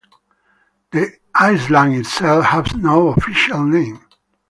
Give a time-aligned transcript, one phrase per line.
[0.93, 4.03] The island itself has no official name.